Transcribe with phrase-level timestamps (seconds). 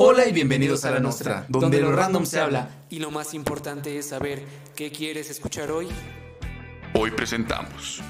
[0.00, 2.70] Hola y bienvenidos a la Nostra, donde lo random se habla.
[2.88, 4.44] Y lo más importante es saber
[4.76, 5.88] qué quieres escuchar hoy.
[6.94, 8.00] Hoy presentamos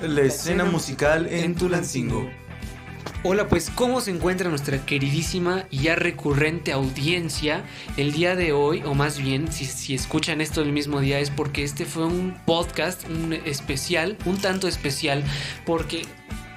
[0.00, 2.30] La escena musical en Tulancingo.
[3.24, 7.62] Hola, pues ¿cómo se encuentra nuestra queridísima y ya recurrente audiencia
[7.98, 8.82] el día de hoy?
[8.86, 12.38] O más bien, si, si escuchan esto el mismo día es porque este fue un
[12.46, 15.22] podcast, un especial, un tanto especial,
[15.66, 16.06] porque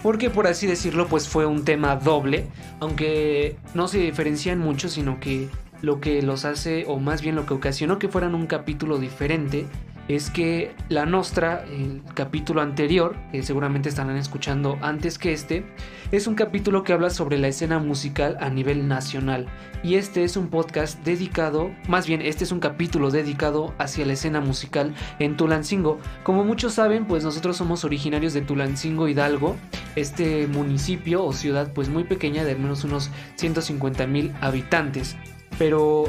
[0.03, 2.47] porque por así decirlo pues fue un tema doble,
[2.79, 5.49] aunque no se diferencian mucho, sino que
[5.81, 9.65] lo que los hace, o más bien lo que ocasionó que fueran un capítulo diferente,
[10.07, 15.65] es que La Nostra, el capítulo anterior, que seguramente estarán escuchando antes que este,
[16.11, 19.47] es un capítulo que habla sobre la escena musical a nivel nacional.
[19.83, 24.13] Y este es un podcast dedicado, más bien este es un capítulo dedicado hacia la
[24.13, 25.99] escena musical en Tulancingo.
[26.23, 29.55] Como muchos saben, pues nosotros somos originarios de Tulancingo Hidalgo,
[29.95, 35.17] este municipio o ciudad pues muy pequeña de al menos unos 150 mil habitantes.
[35.59, 36.05] Pero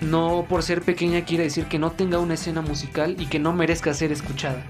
[0.00, 3.52] no por ser pequeña quiere decir que no tenga una escena musical y que no
[3.52, 4.64] merezca ser escuchada.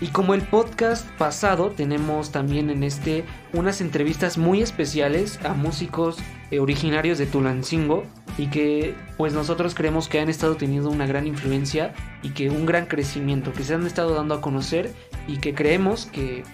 [0.00, 6.18] Y como el podcast pasado, tenemos también en este unas entrevistas muy especiales a músicos
[6.50, 8.04] eh, originarios de Tulancingo
[8.38, 12.64] y que pues nosotros creemos que han estado teniendo una gran influencia y que un
[12.64, 14.90] gran crecimiento, que se han estado dando a conocer
[15.28, 16.44] y que creemos que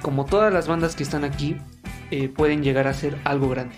[0.00, 1.56] como todas las bandas que están aquí
[2.10, 3.74] eh, pueden llegar a ser algo grande.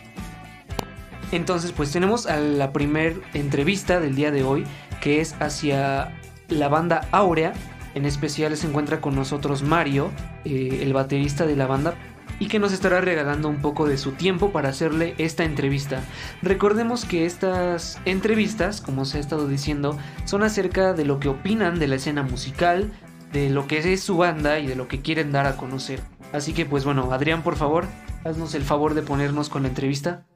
[1.32, 4.64] Entonces, pues tenemos a la primer entrevista del día de hoy,
[5.00, 6.16] que es hacia
[6.48, 7.52] la banda Aurea.
[7.96, 10.10] En especial se encuentra con nosotros Mario,
[10.44, 11.94] eh, el baterista de la banda,
[12.38, 16.04] y que nos estará regalando un poco de su tiempo para hacerle esta entrevista.
[16.42, 21.78] Recordemos que estas entrevistas, como se ha estado diciendo, son acerca de lo que opinan
[21.78, 22.92] de la escena musical,
[23.32, 26.02] de lo que es su banda y de lo que quieren dar a conocer.
[26.34, 27.86] Así que pues bueno, Adrián, por favor,
[28.24, 30.26] haznos el favor de ponernos con la entrevista.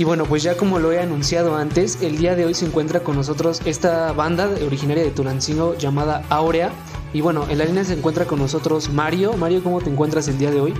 [0.00, 3.00] Y bueno, pues ya como lo he anunciado antes, el día de hoy se encuentra
[3.00, 6.70] con nosotros esta banda originaria de Tulancingo llamada Aurea.
[7.12, 9.34] Y bueno, en la línea se encuentra con nosotros Mario.
[9.34, 10.74] Mario, ¿cómo te encuentras el día de hoy?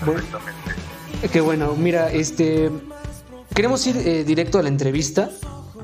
[0.00, 1.30] Perfectamente.
[1.30, 2.72] Qué bueno, mira, este
[3.54, 5.30] queremos ir eh, directo a la entrevista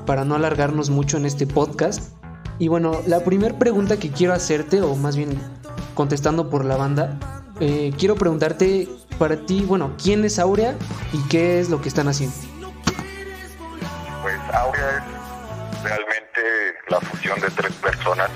[0.05, 2.11] para no alargarnos mucho en este podcast.
[2.59, 5.39] Y bueno, la primera pregunta que quiero hacerte, o más bien
[5.93, 7.17] contestando por la banda,
[7.61, 10.75] eh, quiero preguntarte para ti, bueno, ¿quién es Aurea
[11.11, 12.35] y qué es lo que están haciendo?
[14.21, 16.41] Pues Aurea es realmente
[16.89, 18.29] la fusión de tres personas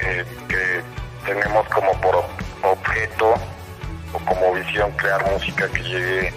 [0.00, 0.82] eh, que
[1.24, 2.24] tenemos como por
[2.62, 3.34] objeto
[4.12, 6.34] o como visión crear música que llegue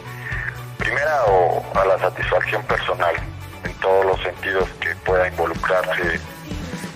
[0.78, 3.16] primera o a la satisfacción personal
[3.64, 6.20] en todos los sentidos que pueda involucrarse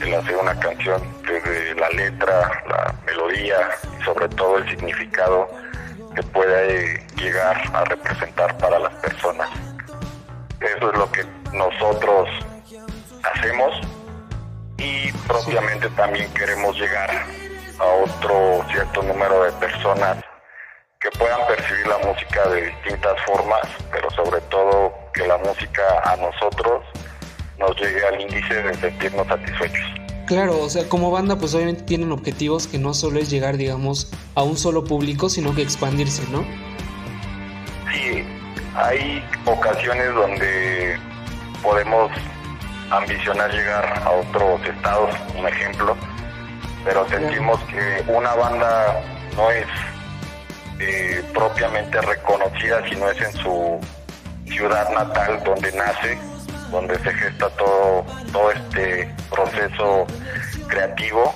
[0.02, 3.58] el hacer una canción desde la letra, la melodía
[4.00, 5.48] y sobre todo el significado
[6.16, 9.50] que puede llegar a representar para las personas.
[10.60, 12.30] Eso es lo que nosotros
[13.34, 13.74] hacemos
[14.78, 17.10] y propiamente también queremos llegar
[17.80, 20.18] a otro cierto número de personas
[21.00, 26.16] que puedan percibir la música de distintas formas, pero sobre todo que la música a
[26.16, 26.84] nosotros
[27.60, 30.05] nos llegue al índice de sentirnos satisfechos.
[30.26, 34.12] Claro, o sea, como banda pues obviamente tienen objetivos que no solo es llegar, digamos,
[34.34, 36.44] a un solo público, sino que expandirse, ¿no?
[37.92, 38.24] Sí,
[38.76, 40.98] hay ocasiones donde
[41.62, 42.12] podemos
[42.90, 45.96] ambicionar llegar a otros estados, un ejemplo,
[46.84, 49.02] pero sentimos que una banda
[49.36, 49.68] no es
[50.80, 53.80] eh, propiamente reconocida si no es en su
[54.48, 56.18] ciudad natal donde nace
[56.72, 60.06] donde se gesta todo, todo este proceso
[60.68, 61.36] creativo.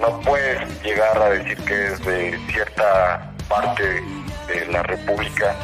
[0.00, 4.02] No puedes llegar a decir que es de cierta parte
[4.48, 5.54] de la República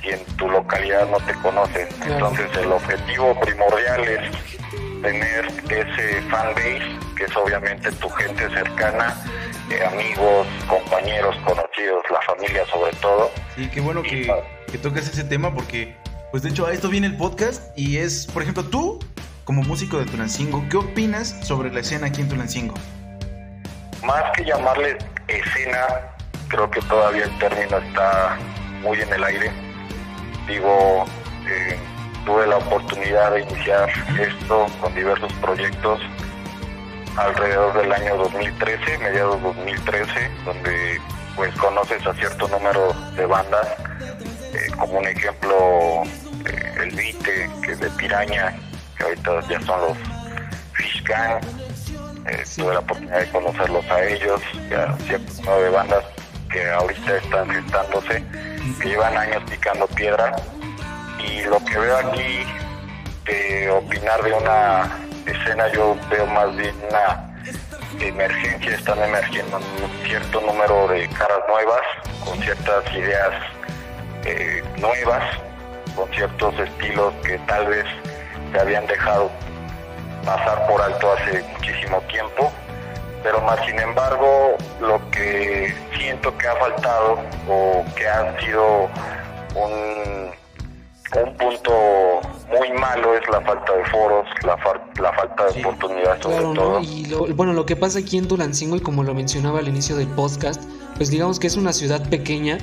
[0.00, 1.88] si en tu localidad no te conocen.
[2.04, 9.14] Entonces el objetivo primordial es tener ese fan base, que es obviamente tu gente cercana,
[9.70, 13.30] eh, amigos, compañeros, conocidos, la familia sobre todo.
[13.56, 14.32] Sí, qué bueno que,
[14.70, 15.96] que toques ese tema porque
[16.30, 18.98] pues de hecho a esto viene el podcast y es, por ejemplo, tú
[19.44, 22.74] como músico de Tulancingo, ¿qué opinas sobre la escena aquí en Tulancingo?
[24.04, 25.86] Más que llamarle escena,
[26.48, 28.36] creo que todavía el término está
[28.82, 29.52] muy en el aire.
[30.48, 31.04] Digo,
[31.48, 31.78] eh,
[32.24, 33.88] tuve la oportunidad de iniciar
[34.20, 36.00] esto con diversos proyectos
[37.16, 41.00] alrededor del año 2013, mediados 2013, donde
[41.36, 43.66] pues conoces a cierto número de bandas
[44.78, 46.02] como un ejemplo,
[46.44, 48.54] eh, el Vite, que es de Piraña,
[48.96, 49.98] que ahorita ya son los
[50.74, 51.42] Fish Gang.
[52.26, 56.04] Eh, tuve la oportunidad de conocerlos a ellos, ya cierto número de bandas
[56.50, 58.24] que ahorita están gestándose.
[58.80, 60.34] que llevan años picando piedra
[61.24, 62.44] y lo que veo aquí
[63.26, 67.36] de opinar de una escena yo veo más bien una
[68.00, 71.80] emergencia, están emergiendo un cierto número de caras nuevas,
[72.24, 73.32] con ciertas ideas
[74.26, 75.22] eh, nuevas,
[75.94, 77.84] con ciertos estilos que tal vez
[78.52, 79.30] se habían dejado
[80.24, 82.52] pasar por alto hace muchísimo tiempo,
[83.22, 87.18] pero más sin embargo lo que siento que ha faltado
[87.48, 88.88] o que ha sido
[89.54, 90.30] un,
[91.22, 94.56] un punto muy malo es la falta de foros, la,
[95.00, 96.80] la falta de oportunidades sobre todo.
[96.80, 100.08] Y bueno, lo que pasa aquí en Tulancingo y como lo mencionaba al inicio del
[100.08, 100.62] podcast,
[100.96, 102.58] pues digamos que es una ciudad pequeña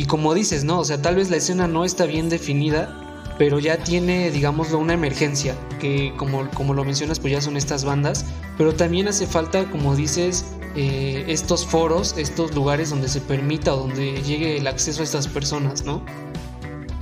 [0.00, 0.78] y como dices, ¿no?
[0.78, 2.88] O sea, tal vez la escena no está bien definida,
[3.36, 7.84] pero ya tiene, digámoslo, una emergencia, que como, como lo mencionas, pues ya son estas
[7.84, 8.24] bandas,
[8.56, 13.76] pero también hace falta, como dices, eh, estos foros, estos lugares donde se permita o
[13.76, 16.02] donde llegue el acceso a estas personas, ¿no?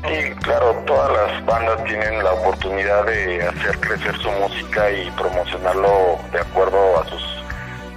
[0.03, 6.19] Sí, claro, todas las bandas tienen la oportunidad de hacer crecer su música y promocionarlo
[6.33, 7.23] de acuerdo a sus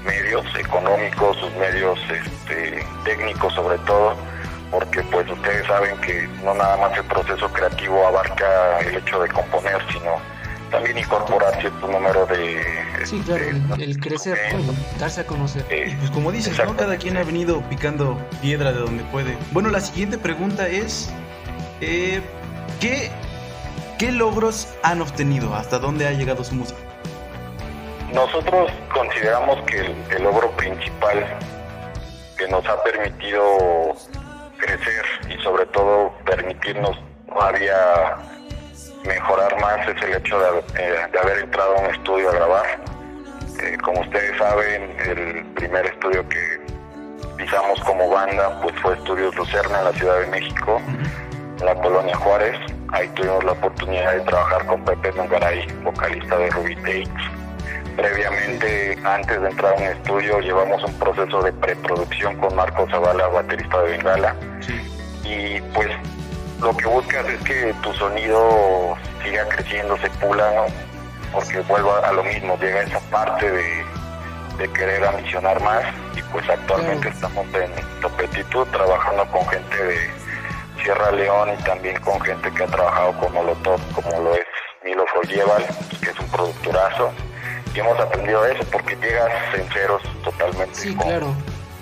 [0.06, 4.15] medios económicos, sus medios este, técnicos sobre todo,
[4.71, 9.29] porque pues ustedes saben que no nada más el proceso creativo abarca el hecho de
[9.29, 10.15] componer, sino
[10.71, 12.63] también incorporar cierto número de...
[13.03, 13.44] Sí, claro,
[13.77, 14.38] el, crecer,
[14.97, 15.65] darse a conocer.
[15.69, 16.75] Eh, pues como dices, ¿no?
[16.77, 19.38] cada quien ha venido picando piedra de donde puede.
[19.51, 21.12] Bueno, la siguiente pregunta es
[21.81, 22.21] eh,
[22.79, 23.12] ¿qué,
[24.01, 25.53] ¿Qué logros han obtenido?
[25.53, 26.79] ¿Hasta dónde ha llegado su música?
[28.13, 31.23] Nosotros consideramos que el, logro principal
[32.38, 33.95] que nos ha permitido
[34.62, 36.98] crecer y sobre todo permitirnos
[37.28, 38.18] todavía
[39.06, 42.66] mejorar más es el hecho de, eh, haber entrado a un estudio a grabar.
[43.62, 46.62] Eh, como ustedes saben, el primer estudio que
[47.38, 50.81] pisamos como banda pues fue Estudios Lucerna en la Ciudad de México
[51.64, 52.57] la colonia Juárez.
[52.92, 57.41] Ahí tuvimos la oportunidad de trabajar con Pepe Nungaray, vocalista de Ruby Takes.
[57.96, 63.28] Previamente, antes de entrar a un estudio, llevamos un proceso de preproducción con Marco Zavala,
[63.28, 64.36] baterista de Bengala.
[65.24, 65.90] Y pues
[66.62, 70.92] lo que buscas es que tu sonido siga creciendo, se pula, ¿no?
[71.32, 73.86] porque vuelva a lo mismo, llega esa parte de,
[74.76, 75.84] querer ambicionar más
[76.16, 79.98] y pues actualmente estamos en Topetitud trabajando con gente de
[80.84, 84.46] Sierra León y también con gente que ha trabajado con Molotov, como lo es
[84.84, 85.66] Milo Folleval,
[86.00, 87.12] que es un productorazo.
[87.73, 90.73] Y hemos aprendido eso porque llegas sinceros totalmente.
[90.73, 91.33] Sí, claro.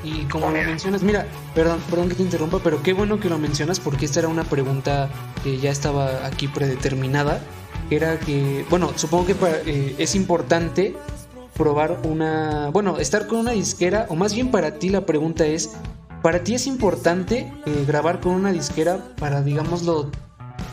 [0.03, 3.37] Y como lo mencionas, mira, perdón, perdón que te interrumpa, pero qué bueno que lo
[3.37, 5.09] mencionas porque esta era una pregunta
[5.43, 7.41] que ya estaba aquí predeterminada.
[7.89, 10.95] Era que, bueno, supongo que eh, es importante
[11.53, 15.71] probar una, bueno, estar con una disquera, o más bien para ti la pregunta es,
[16.21, 20.11] ¿Para ti es importante eh, grabar con una disquera para, digámoslo,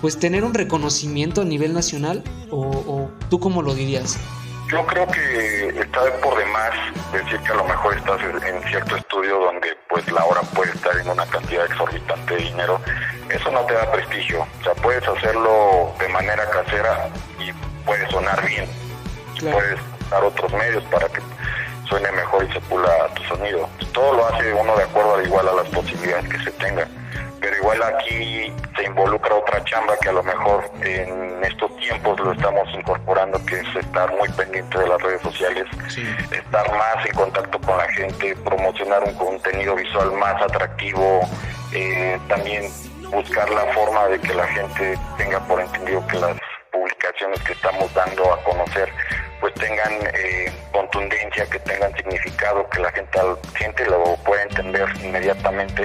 [0.01, 2.25] pues tener un reconocimiento a nivel nacional?
[2.51, 4.19] ¿O, tú cómo lo dirías?
[4.69, 6.71] Yo creo que está por demás
[7.13, 10.97] decir que a lo mejor estás en cierto estudio donde pues la hora puede estar
[10.97, 12.81] en una cantidad exorbitante de dinero.
[13.29, 14.43] Eso no te da prestigio.
[14.43, 17.09] O sea, puedes hacerlo de manera casera
[17.39, 17.53] y
[17.85, 18.69] puede sonar bien.
[19.41, 21.21] Puedes usar otros medios para que
[21.89, 23.69] suene mejor y se pula tu sonido.
[23.93, 27.06] Todo lo hace uno de acuerdo al igual a las posibilidades que se tengan.
[27.47, 32.33] Pero igual aquí se involucra otra chamba que a lo mejor en estos tiempos lo
[32.33, 35.65] estamos incorporando, que es estar muy pendiente de las redes sociales,
[36.33, 41.21] estar más en contacto con la gente, promocionar un contenido visual más atractivo,
[41.73, 42.65] eh, también
[43.13, 46.37] buscar la forma de que la gente tenga por entendido que las
[46.73, 48.91] publicaciones que estamos dando a conocer
[49.41, 53.21] pues tengan eh, contundencia, que tengan significado, que la gente,
[53.55, 55.85] gente lo pueda entender inmediatamente.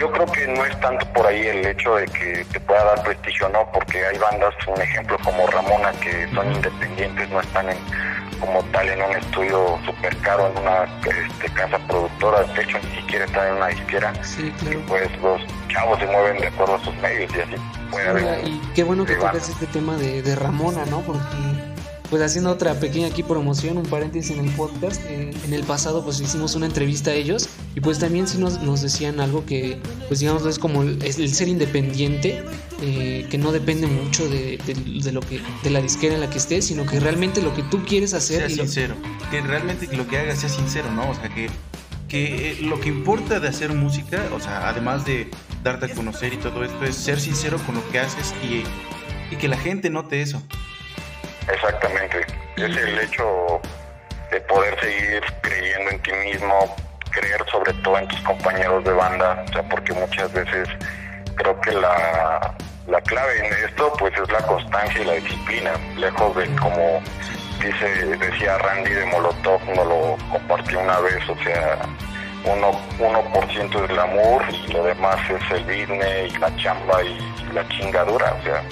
[0.00, 3.02] Yo creo que no es tanto por ahí el hecho de que te pueda dar
[3.02, 7.76] prestigio, no, porque hay bandas, un ejemplo como Ramona, que son independientes, no están en,
[8.40, 13.00] como tal en un estudio súper caro, en una este, casa productora, de hecho ni
[13.02, 14.24] siquiera están en una disquera.
[14.24, 14.80] Sí, claro.
[14.88, 17.56] pues los chavos se mueven de acuerdo a sus medios y así.
[17.90, 21.00] Puede y qué bueno que tocas este tema de, de Ramona, ¿no?
[21.00, 21.59] Porque
[22.10, 26.04] pues haciendo otra pequeña aquí promoción, un paréntesis en el podcast, eh, en el pasado
[26.04, 29.78] pues hicimos una entrevista a ellos y pues también sí nos, nos decían algo que
[30.08, 32.42] pues digamos es como el, el ser independiente,
[32.82, 36.38] eh, que no depende mucho de, de, lo que, de la disquera en la que
[36.38, 38.38] estés, sino que realmente lo que tú quieres hacer...
[38.38, 38.96] Sea sincero,
[39.30, 41.08] que realmente lo que hagas sea sincero, ¿no?
[41.08, 41.48] O sea, que,
[42.08, 45.30] que lo que importa de hacer música, o sea, además de
[45.62, 48.64] darte a conocer y todo esto, es ser sincero con lo que haces y,
[49.32, 50.42] y que la gente note eso.
[51.52, 52.20] Exactamente.
[52.56, 53.60] Es el hecho
[54.30, 56.76] de poder seguir creyendo en ti mismo,
[57.10, 60.68] creer sobre todo en tus compañeros de banda, o sea, porque muchas veces
[61.34, 62.54] creo que la,
[62.86, 67.02] la clave en esto pues es la constancia y la disciplina, lejos de como
[67.62, 71.78] dice, decía Randy de Molotov, no lo compartió una vez, o sea,
[72.44, 77.18] 1%, 1 del amor y lo demás es el business y la chamba y
[77.52, 78.62] la chingadura, o sea,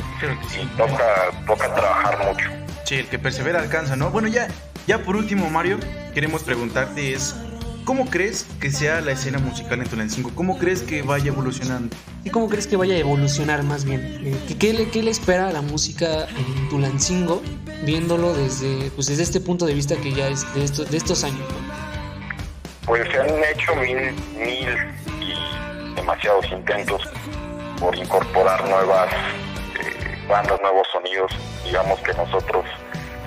[0.59, 2.58] y toca, toca trabajar mucho.
[2.88, 4.11] Sí, el que persevera alcanza, ¿no?
[4.11, 4.49] Bueno, ya,
[4.87, 5.78] ya por último, Mario,
[6.14, 7.37] queremos preguntarte es,
[7.85, 10.30] ¿cómo crees que sea la escena musical en Tulancingo?
[10.35, 11.95] ¿Cómo crees que vaya evolucionando?
[12.25, 14.00] ¿Y cómo crees que vaya a evolucionar más bien?
[14.25, 17.42] Eh, ¿Qué, le, qué le espera a la música en Tulancingo
[17.85, 21.25] viéndolo desde, pues desde este punto de vista que ya es de, estos de estos
[21.25, 21.47] años?
[22.87, 23.99] Pues se han hecho mil,
[24.38, 24.68] mil
[25.21, 27.02] y demasiados intentos
[27.78, 29.12] por incorporar nuevas
[30.29, 31.33] bandas, nuevos sonidos.
[31.65, 32.65] Digamos que nosotros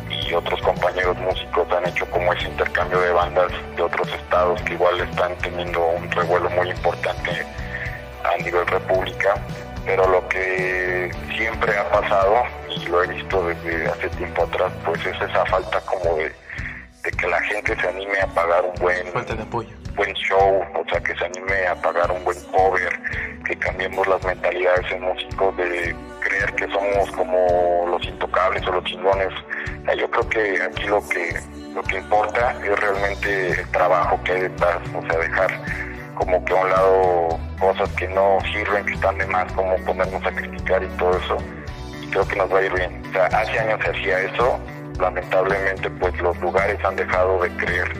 [0.09, 4.73] y otros compañeros músicos han hecho como ese intercambio de bandas de otros estados que
[4.73, 7.45] igual están teniendo un revuelo muy importante
[8.23, 9.35] a nivel república.
[9.85, 15.03] Pero lo que siempre ha pasado, y lo he visto desde hace tiempo atrás, pues
[15.05, 16.31] es esa falta como de,
[17.03, 19.69] de que la gente se anime a pagar un buen, Falta de apoyo.
[19.95, 22.99] buen show, o sea, que se anime a pagar un buen cover,
[23.51, 28.83] que cambiemos las mentalidades en músicos de creer que somos como los intocables o los
[28.85, 29.27] chingones.
[29.97, 31.37] Yo creo que aquí lo que
[31.75, 35.61] lo que importa es realmente el trabajo que hay detrás, o sea, dejar
[36.15, 40.25] como que a un lado cosas que no sirven, que están de más, como ponernos
[40.25, 41.37] a criticar y todo eso.
[42.11, 43.03] Creo que nos va a ir bien.
[43.09, 44.59] O sea, hace años se hacía eso,
[44.97, 47.91] lamentablemente pues los lugares han dejado de creer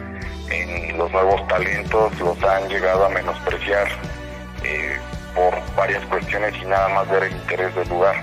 [0.50, 3.88] en los nuevos talentos, los han llegado a menospreciar
[4.63, 4.98] eh,
[5.35, 8.15] por varias cuestiones y nada más ver el interés del lugar.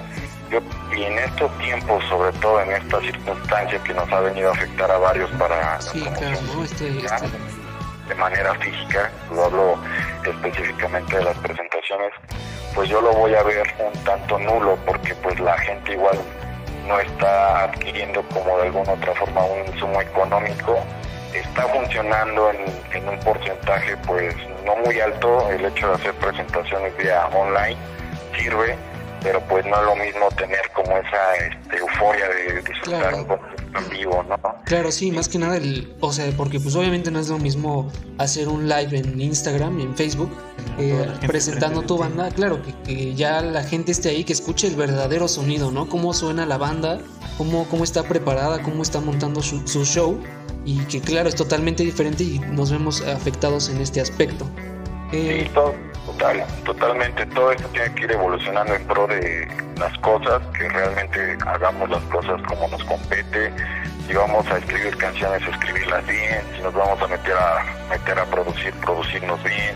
[0.51, 0.61] Yo,
[0.97, 4.91] y en estos tiempos, sobre todo en esta circunstancia que nos ha venido a afectar
[4.91, 6.65] a varios para Sí, la claro, ¿no?
[6.65, 7.29] Este, este-
[8.09, 9.79] de manera física, lo hablo
[10.25, 12.11] específicamente de las presentaciones,
[12.75, 16.17] pues yo lo voy a ver un tanto nulo porque pues la gente igual
[16.87, 20.79] no está adquiriendo como de alguna otra forma un insumo económico,
[21.35, 26.97] está funcionando en, en un porcentaje pues no muy alto el hecho de hacer presentaciones
[26.97, 27.77] vía online,
[28.37, 28.77] sirve,
[29.23, 33.17] pero pues no es lo mismo tener como esa este, euforia de disfrutar Claro.
[33.19, 34.37] un concierto en vivo, ¿no?
[34.65, 37.91] Claro, sí, más que nada, el, o sea, porque pues obviamente no es lo mismo
[38.19, 40.31] hacer un live en Instagram y en Facebook
[40.79, 44.77] eh, presentando tu banda, claro, que, que ya la gente esté ahí, que escuche el
[44.77, 45.89] verdadero sonido, ¿no?
[45.89, 46.99] Cómo suena la banda,
[47.37, 50.21] cómo, cómo está preparada, cómo está montando su, su show
[50.69, 54.47] y que claro, es totalmente diferente y nos vemos afectados en este aspecto.
[55.13, 57.25] Eh, Sí, todo, total, totalmente.
[57.25, 59.49] Todo esto tiene que ir evolucionando en pro de
[59.79, 63.51] las cosas, que realmente hagamos las cosas como nos compete.
[64.07, 66.43] Si vamos a escribir canciones, escribirlas bien.
[66.55, 69.75] Si nos vamos a meter a meter a producir, producirnos bien.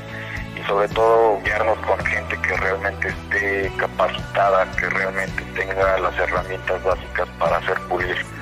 [0.61, 6.85] Y sobre todo guiarnos con gente que realmente esté capacitada, que realmente tenga las herramientas
[6.85, 8.42] básicas para hacer pulir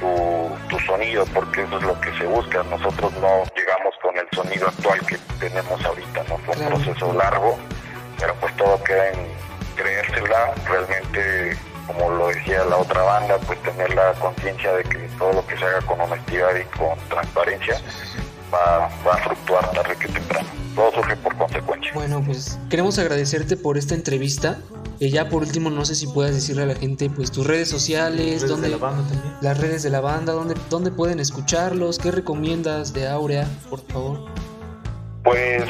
[0.00, 2.62] tu, tu sonido, porque eso es lo que se busca.
[2.64, 6.38] Nosotros no llegamos con el sonido actual que tenemos ahorita, ¿no?
[6.38, 6.76] Fue un Claro.
[6.76, 7.58] proceso largo,
[8.18, 9.18] pero pues todo queda en
[9.76, 15.32] creérsela, realmente, como lo decía la otra banda, pues tener la conciencia de que todo
[15.32, 17.80] lo que se haga con honestidad y con transparencia
[18.52, 20.48] va, va a fluctuar tarde que temprano.
[20.74, 21.92] Todo surge por consecuencia.
[21.94, 24.58] Bueno, pues queremos agradecerte por esta entrevista.
[25.00, 27.70] Y ya por último, no sé si puedas decirle a la gente, pues tus redes
[27.70, 29.34] sociales, Redes dónde, de la banda también.
[29.40, 34.26] las redes de la banda, dónde, dónde pueden escucharlos, qué recomiendas de Aurea, por favor.
[35.24, 35.64] Pues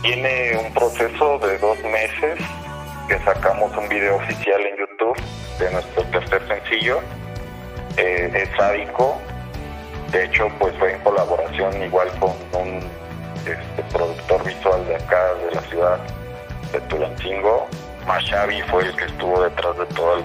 [0.00, 2.38] tiene un proceso de dos meses
[3.06, 5.16] que sacamos un video oficial en YouTube
[5.58, 7.00] de nuestro tercer sencillo.
[7.98, 9.20] Eh, es sádico.
[10.10, 12.80] De hecho, pues fue en colaboración igual con un
[13.40, 15.98] este, productor visual de acá, de la ciudad
[16.72, 17.68] de Tulancingo.
[18.14, 20.24] Mashavi fue el que estuvo detrás de todo el,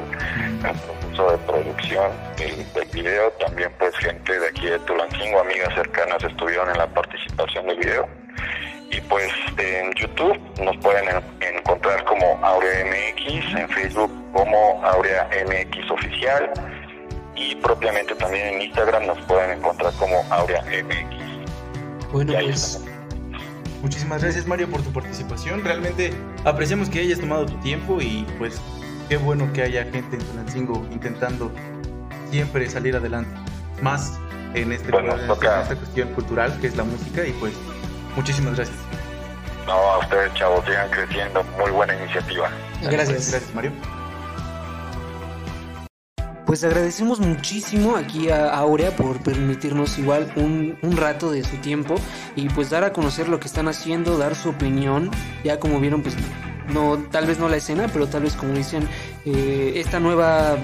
[0.68, 3.30] el proceso de producción del, del video.
[3.34, 8.08] También pues gente de aquí de Tulancingo, amigas cercanas, estuvieron en la participación del video.
[8.90, 15.30] Y pues en YouTube nos pueden en- encontrar como Aurea MX, en Facebook como Aurea
[15.46, 16.50] MX Oficial
[17.36, 22.12] y propiamente también en Instagram nos pueden encontrar como Aurea MX.
[22.12, 22.82] Bueno, pues.
[23.82, 25.64] Muchísimas gracias Mario por tu participación.
[25.64, 26.14] Realmente
[26.44, 28.60] apreciamos que hayas tomado tu tiempo y pues
[29.10, 31.52] qué bueno que haya gente en Tulancingo intentando
[32.32, 33.30] siempre salir adelante.
[33.82, 34.18] Más
[34.54, 37.54] en, este, Bueno, en toca- esta cuestión cultural que es la música y pues
[38.16, 38.78] muchísimas gracias.
[39.68, 42.50] No, a ustedes chavos, sigan creciendo, muy buena iniciativa.
[42.82, 43.32] gracias.
[43.32, 43.72] Gracias Mario.
[46.46, 51.96] Pues agradecemos muchísimo aquí a Aurea por permitirnos igual un, un rato de su tiempo
[52.36, 55.10] y pues dar a conocer lo que están haciendo, dar su opinión.
[55.44, 56.16] Ya como vieron, pues
[56.72, 58.88] no tal vez no la escena, pero tal vez como dicen
[59.26, 60.58] eh, esta nueva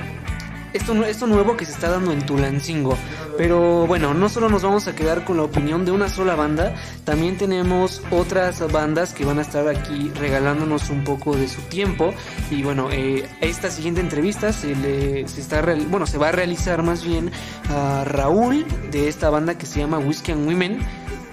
[0.73, 2.97] esto, esto nuevo que se está dando en Tulancingo.
[3.37, 6.75] Pero bueno, no solo nos vamos a quedar con la opinión de una sola banda,
[7.05, 12.13] también tenemos otras bandas que van a estar aquí regalándonos un poco de su tiempo.
[12.49, 16.83] Y bueno, eh, esta siguiente entrevista se, le, se, está, bueno, se va a realizar
[16.83, 17.31] más bien
[17.69, 20.79] a Raúl de esta banda que se llama Whiskey and Women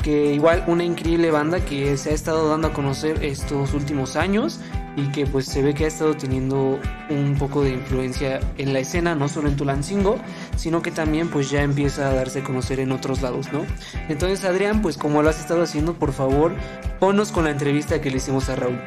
[0.03, 4.61] que igual una increíble banda que se ha estado dando a conocer estos últimos años
[4.99, 8.81] y que pues se ve que ha estado teniendo un poco de influencia en la
[8.81, 10.17] escena, no solo en Tulancingo,
[10.57, 13.65] sino que también pues ya empieza a darse a conocer en otros lados, ¿no?
[14.09, 16.53] Entonces Adrián, pues como lo has estado haciendo, por favor,
[16.99, 18.81] ponnos con la entrevista que le hicimos a Raúl.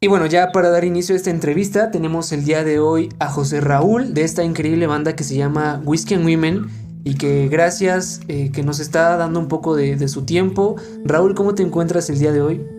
[0.00, 3.26] Y bueno, ya para dar inicio a esta entrevista, tenemos el día de hoy a
[3.26, 6.66] José Raúl de esta increíble banda que se llama Whiskey and Women
[7.02, 10.76] y que gracias eh, que nos está dando un poco de su tiempo.
[11.04, 12.75] Raúl, ¿cómo te encuentras el día de hoy?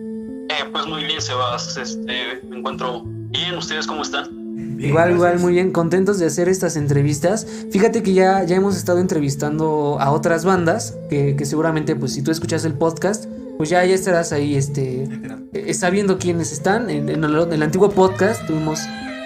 [0.58, 1.76] Eh, pues muy bien, Sebas.
[1.76, 3.56] Este, me encuentro bien.
[3.56, 4.36] ¿Ustedes cómo están?
[4.80, 7.46] igual, igual, muy bien, contentos de hacer estas entrevistas.
[7.70, 12.22] Fíjate que ya, ya hemos estado entrevistando a otras bandas, que, que seguramente, pues si
[12.22, 15.08] tú escuchas el podcast, pues ya, ya estarás ahí este,
[15.52, 16.90] eh, sabiendo quiénes están.
[16.90, 18.80] En, en, el, en, el, antiguo podcast tuvimos,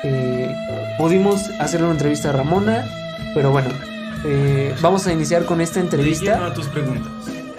[0.04, 0.54] eh,
[0.98, 2.86] pudimos hacer una entrevista a Ramona,
[3.34, 3.68] pero bueno,
[4.24, 6.46] eh, vamos a iniciar con esta entrevista.
[6.46, 7.12] a tus preguntas.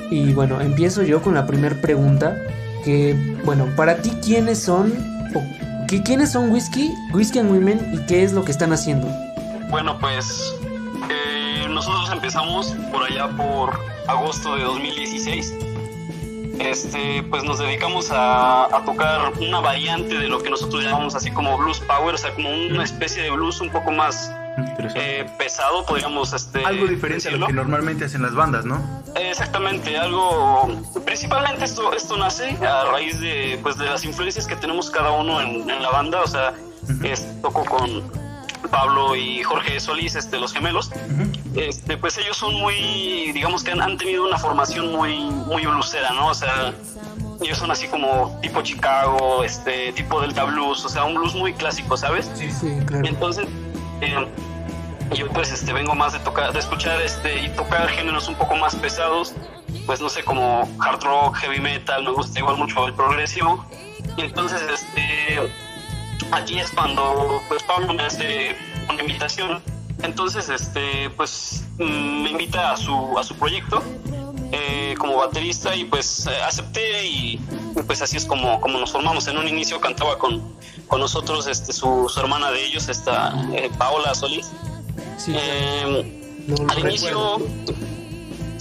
[0.10, 2.38] Y bueno, empiezo yo con la primera pregunta
[2.84, 4.94] que, bueno, para ti, ¿quiénes son,
[5.36, 9.08] o, que, quiénes son Whisky, Whisky and Women y qué es lo que están haciendo?
[9.70, 10.54] Bueno, pues
[11.10, 15.54] eh, nosotros empezamos por allá por agosto de 2016.
[16.60, 21.32] Este, pues nos dedicamos a, a, tocar una variante de lo que nosotros llamamos así
[21.32, 24.32] como blues power, o sea, como una especie de blues un poco más
[24.96, 27.38] eh, pesado, podríamos este, algo diferente decirlo.
[27.38, 29.04] a lo que normalmente hacen las bandas, ¿no?
[29.16, 34.90] Exactamente, algo principalmente esto esto nace a raíz de pues de las influencias que tenemos
[34.90, 37.06] cada uno en, en la banda, o sea, uh -huh.
[37.06, 38.04] es, toco con
[38.70, 41.60] Pablo y Jorge Solís, este, los gemelos, uh -huh.
[41.62, 46.12] este, pues ellos son muy, digamos que han, han, tenido una formación muy, muy blusera,
[46.12, 46.28] ¿no?
[46.28, 46.74] O sea,
[47.42, 51.54] ellos son así como tipo Chicago, este, tipo Delta Blues, o sea, un blues muy
[51.54, 52.32] clásico, ¿sabes?
[52.36, 53.08] Sí, sí, claro.
[53.08, 53.48] Entonces,
[54.04, 54.28] eh,
[55.16, 58.56] yo pues este vengo más de tocar, de escuchar este y tocar géneros un poco
[58.56, 59.34] más pesados,
[59.86, 63.66] pues no sé, como hard rock, heavy metal, me gusta igual mucho el progresivo.
[64.18, 65.39] Y entonces, este,
[66.32, 68.56] aquí es cuando pues Pablo me hace
[68.89, 69.62] una invitación.
[70.02, 73.82] Entonces, este, pues me invita a su, a su proyecto
[74.52, 77.38] eh, como baterista y pues eh, acepté y
[77.88, 79.28] pues así es como, como nos formamos.
[79.28, 80.42] En un inicio cantaba con,
[80.88, 84.52] con nosotros este, su, su hermana de ellos, esta eh, Paola Solís.
[85.17, 87.38] Sí, eh, no al inicio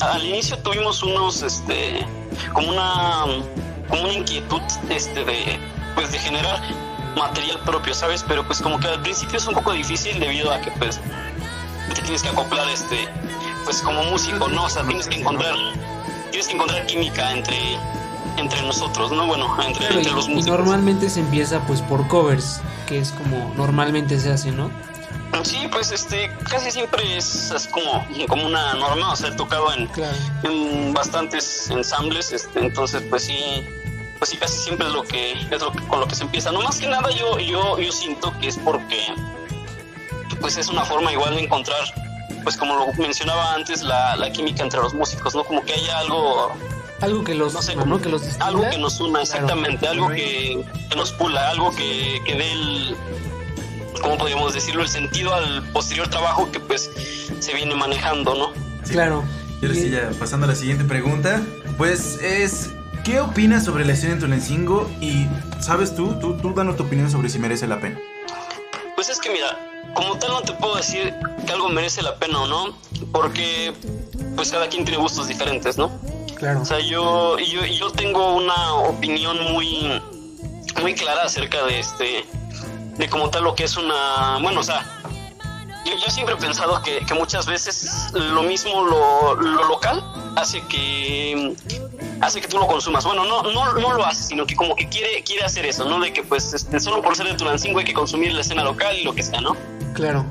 [0.01, 2.07] al inicio tuvimos unos este
[2.53, 3.25] como una
[3.89, 5.59] como una inquietud este de
[5.95, 6.61] pues de generar
[7.17, 10.61] material propio sabes pero pues como que al principio es un poco difícil debido a
[10.61, 11.01] que pues
[11.95, 13.09] te tienes que acoplar este
[13.65, 15.55] pues como músico no o sea tienes que encontrar
[16.31, 17.57] tienes que encontrar química entre
[18.37, 22.99] entre nosotros no bueno entre, los músicos y normalmente se empieza pues por covers que
[22.99, 24.71] es como normalmente se hace no
[25.45, 29.73] Sí, pues este, casi siempre es, es, como, como una norma, o sea, he tocado
[29.73, 30.17] en, claro.
[30.45, 33.67] en bastantes ensambles, este, entonces pues sí,
[34.19, 36.53] pues sí, casi siempre es lo que es lo que, con lo que se empieza.
[36.53, 39.15] No más que nada yo, yo, yo siento que es porque
[40.41, 41.83] pues es una forma igual de encontrar,
[42.45, 45.43] pues como lo mencionaba antes, la, la química entre los músicos, ¿no?
[45.45, 46.53] Como que haya algo
[47.03, 48.01] algo que los no sé, ¿no?
[48.01, 48.47] que los destila.
[48.47, 50.05] algo que nos una exactamente claro.
[50.05, 52.97] algo que, que, nos pula algo que, que dé el
[54.01, 54.83] ¿cómo podríamos decirlo?
[54.83, 56.91] El sentido al posterior trabajo que pues
[57.39, 58.53] se viene manejando, ¿no?
[58.85, 58.93] Sí.
[58.93, 59.25] Claro.
[59.61, 61.41] Y ahora sí, ya pasando a la siguiente pregunta,
[61.79, 62.71] pues es,
[63.05, 64.91] ¿qué opinas sobre la escena en Tulancingo?
[65.01, 65.27] Y,
[65.61, 66.19] ¿sabes tú?
[66.21, 67.99] Tú, tú danos tu opinión sobre si merece la pena.
[68.97, 69.57] Pues es que mira,
[69.95, 71.15] como tal no te puedo decir
[71.47, 72.77] que algo merece la pena o no,
[73.13, 73.73] porque
[74.35, 75.91] pues cada quien tiene gustos diferentes, ¿no?
[76.43, 76.63] Claro.
[76.63, 80.03] O sea, yo, yo, yo tengo una opinión muy,
[80.81, 82.27] muy clara acerca de este
[82.97, 84.85] de como tal lo que es una, bueno, o sea,
[85.85, 90.03] yo, yo siempre he pensado que, que, muchas veces lo mismo lo, lo, local
[90.35, 91.55] hace que
[92.21, 93.05] hace que tú lo consumas.
[93.05, 96.01] Bueno, no, no, no lo hace, sino que como que quiere, quiere hacer eso, ¿no?
[96.01, 98.99] De que pues este, solo por ser de Tulancingo hay que consumir la escena local
[98.99, 99.57] y lo que sea, ¿no?
[99.95, 100.27] Claro.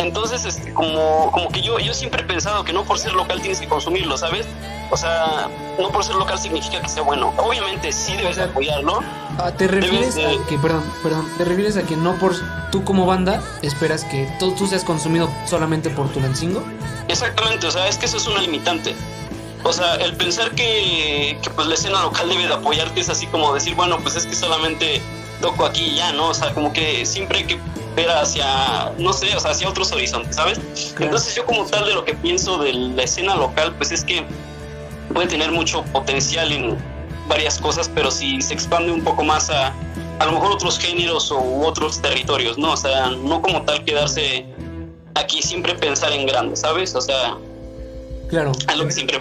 [0.00, 3.40] Entonces, este, como, como que yo, yo siempre he pensado que no por ser local
[3.40, 4.46] tienes que consumirlo, ¿sabes?
[4.90, 7.34] O sea, no por ser local significa que sea bueno.
[7.36, 9.00] Obviamente sí debes de apoyarlo.
[9.38, 10.24] Ah, ¿Te refieres de...
[10.24, 12.34] a que, perdón, perdón, te refieres a que no por
[12.72, 16.64] tú como banda esperas que todo tú seas consumido solamente por Tulancingo?
[17.08, 18.94] Exactamente, o sea, es que eso es una limitante.
[19.64, 23.26] o sea, el pensar que, que, pues la escena local debe de apoyarte es así
[23.26, 25.02] como decir, bueno, pues es que solamente
[25.42, 26.28] toco aquí y ya, ¿no?
[26.28, 27.58] O sea, como que siempre hay que
[27.96, 30.60] ver hacia, no sé, o sea, hacia otros horizontes, ¿sabes?
[30.98, 34.24] Entonces yo como tal de lo que pienso de la escena local, pues es que
[35.12, 36.76] puede tener mucho potencial en
[37.28, 39.72] varias cosas, pero si se expande un poco más a
[40.20, 42.72] a lo mejor otros géneros u otros territorios, ¿no?
[42.72, 44.44] O sea, no como tal quedarse
[45.14, 46.94] aquí siempre pensar en grande, ¿sabes?
[46.94, 47.38] O sea,
[48.28, 48.52] claro.
[48.76, 49.18] Lo que siempre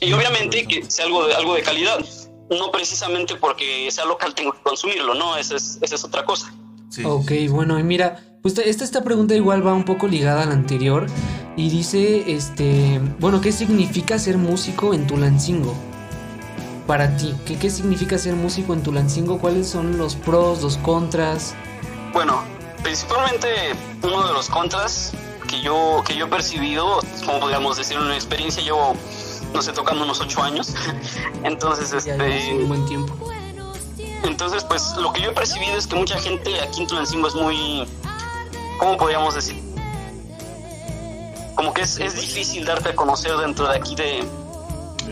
[0.00, 1.98] y, obviamente que sea algo de, algo de calidad,
[2.50, 5.36] no precisamente porque sea local tengo que consumirlo, ¿no?
[5.36, 6.54] Esa es, esa es otra cosa.
[6.90, 7.04] Sí.
[7.04, 10.54] Ok, bueno, y mira, pues esta, esta pregunta igual va un poco ligada a la
[10.54, 11.06] anterior
[11.56, 15.74] y dice, este, bueno, ¿qué significa ser músico en Tulancingo?
[16.88, 17.36] para ti?
[17.44, 19.38] ¿Qué, ¿Qué significa ser músico en Tulancingo?
[19.38, 21.54] ¿Cuáles son los pros, los contras?
[22.14, 22.42] Bueno,
[22.82, 23.46] principalmente
[24.02, 25.12] uno de los contras
[25.46, 28.96] que yo, que yo he percibido, como podríamos decir, una experiencia, llevo,
[29.52, 30.74] no sé, tocando unos ocho años.
[31.44, 32.54] Entonces, este...
[32.54, 33.14] un buen tiempo.
[34.28, 37.34] Entonces, pues lo que yo he percibido es que mucha gente aquí en Tulancingo es
[37.34, 37.88] muy,
[38.78, 39.60] ¿cómo podríamos decir?
[41.56, 44.22] Como que es, es difícil darte a conocer dentro de aquí de,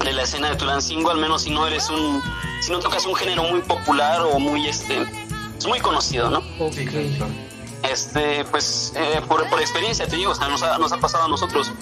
[0.05, 2.23] de la escena de Tulancingo, al menos si no eres un,
[2.61, 5.07] si no tocas un género muy popular o muy este,
[5.57, 6.43] es muy conocido, ¿no?
[7.91, 11.29] Este, pues eh, por, experiencia te digo, o sea, nos ha, nos ha pasado a
[11.29, 11.73] nosotros.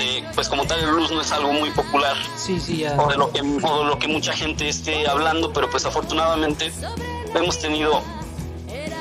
[0.00, 2.16] Este, pues como tal el blues no es algo muy popular.
[2.36, 5.70] Sí, sí, o de lo que o de lo que mucha gente esté hablando pero
[5.70, 6.72] pues afortunadamente
[7.34, 8.02] hemos tenido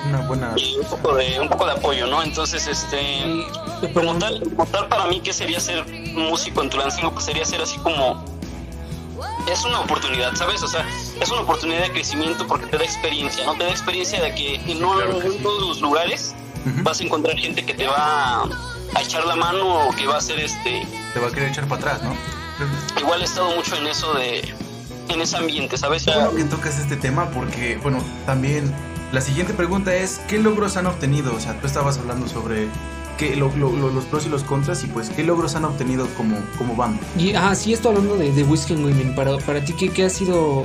[0.07, 3.45] una buena un poco de un poco de apoyo no entonces este
[3.93, 7.61] como tal como tal para mí qué sería ser músico en Tulancingo pues sería ser
[7.61, 8.23] así como
[9.51, 10.61] es una oportunidad, ¿sabes?
[10.61, 10.85] O sea,
[11.19, 13.55] es una oportunidad de crecimiento porque te da experiencia, ¿no?
[13.55, 16.35] Te da experiencia de que en, no, en todos los lugares
[16.83, 18.47] vas a encontrar gente que te va
[18.95, 20.85] a echar la mano o que va a hacer este...
[21.13, 22.15] Te va a querer echar para atrás, ¿no?
[22.99, 24.53] Igual he estado mucho en eso de...
[25.09, 26.05] en ese ambiente, ¿sabes?
[26.05, 28.73] bueno que tocas este tema porque, bueno, también
[29.11, 31.33] la siguiente pregunta es, ¿qué logros han obtenido?
[31.33, 32.67] O sea, tú estabas hablando sobre
[33.17, 37.01] qué, los pros y los contras y pues qué logros han obtenido como, como banda.
[37.17, 39.15] Y, ah, sí, estoy hablando de, de Whiskey and Women.
[39.15, 40.63] Para, para ti, ¿qué, ¿qué, ha sido,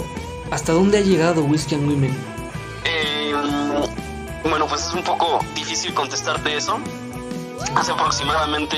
[0.51, 2.15] hasta dónde ha llegado Whiskey and Women?
[2.85, 3.33] Eh,
[4.45, 6.79] bueno, pues es un poco difícil contestarte eso.
[7.77, 8.77] Hace aproximadamente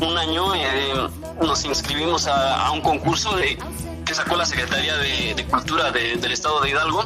[0.00, 1.08] un año eh,
[1.40, 3.58] nos inscribimos a, un concurso de,
[4.04, 7.04] que sacó la Secretaría de, Cultura del Estado de Hidalgo.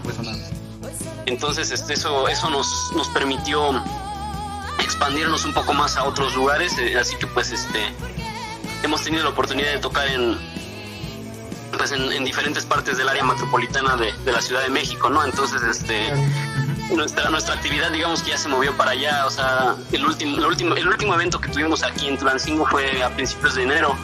[1.26, 3.82] Entonces, este, eso, eso nos, nos permitió
[4.82, 7.80] expandirnos un poco más a otros lugares, eh, así que pues este
[8.82, 10.36] hemos tenido la oportunidad de tocar en
[11.76, 15.24] pues en, diferentes partes del área metropolitana de, la Ciudad de México, ¿no?
[15.24, 16.12] Entonces, este
[16.94, 20.44] nuestra nuestra actividad digamos que ya se movió para allá, o sea, el último el
[20.44, 23.96] último el último evento que tuvimos aquí en Tulancingo fue a principios de enero,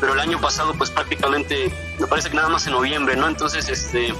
[0.00, 3.28] pero el año pasado pues prácticamente me parece que nada más en noviembre, ¿no?
[3.28, 4.14] Entonces, este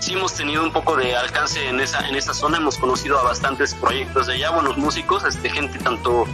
[0.00, 3.24] sí hemos tenido un poco de alcance en esa, en esa zona, hemos conocido a
[3.24, 6.26] bastantes proyectos de allá, buenos músicos, este, gente tanto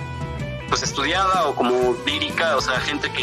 [0.68, 3.22] pues estudiada o como lírica, o sea, gente que,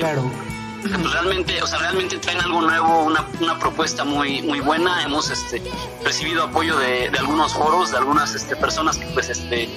[0.82, 5.30] pues, realmente, o sea, realmente traen algo nuevo, una, una, propuesta muy, muy buena, hemos
[5.30, 5.62] este,
[6.04, 9.70] recibido apoyo de, de algunos foros, de algunas este, personas que pues este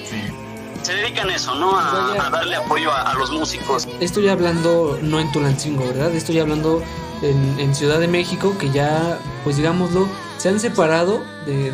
[0.81, 1.77] se dedican a eso, ¿no?
[1.77, 3.87] A, darle apoyo a, a, los músicos.
[3.99, 6.13] Estoy hablando no en Tulancingo, ¿verdad?
[6.13, 6.83] Estoy hablando
[7.23, 10.07] en, en Ciudad de México, que ya, pues digámoslo,
[10.45, 11.71] se han separado de,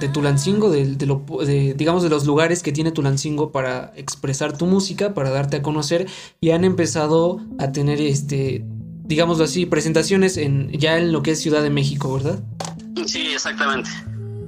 [0.00, 5.14] de, Tulancingo, de, de, digamos de los lugares que tiene Tulancingo para expresar tu música,
[5.14, 6.08] para darte a conocer,
[6.40, 8.64] y han empezado a tener, este,
[9.04, 12.42] digámoslo así, presentaciones en, ya en lo que es Ciudad de México, ¿verdad?
[13.06, 13.88] Sí, exactamente.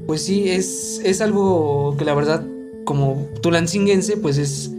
[0.09, 2.45] Pues sí, es, es algo que la verdad,
[2.85, 4.73] como tulancinguense, pues es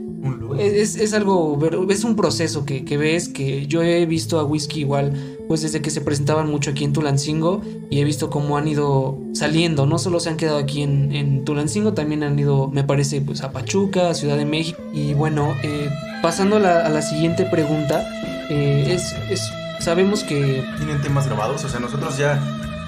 [0.59, 1.57] es, es, algo,
[1.89, 5.83] es un proceso que, que, ves, que yo he visto a Whisky igual, pues desde
[5.83, 7.61] que se presentaban mucho aquí en Tulancingo
[7.91, 11.45] y he visto cómo han ido saliendo, no solo se han quedado aquí en, en
[11.45, 14.81] Tulancingo, también han ido, me parece, pues a Pachuca, a Ciudad de México.
[14.95, 15.91] Y bueno, eh,
[16.23, 18.03] pasando a la, a la, siguiente pregunta,
[18.49, 19.47] eh, es, es,
[19.79, 20.65] sabemos que...
[20.77, 22.41] Tienen temas grabados, o sea, nosotros ya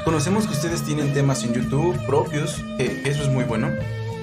[0.04, 3.70] conocemos que ustedes tienen temas en YouTube propios, eso es muy bueno.